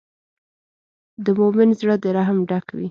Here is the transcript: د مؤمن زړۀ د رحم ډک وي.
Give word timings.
د 1.23 1.25
مؤمن 1.39 1.69
زړۀ 1.79 1.95
د 2.03 2.05
رحم 2.17 2.37
ډک 2.49 2.65
وي. 2.75 2.79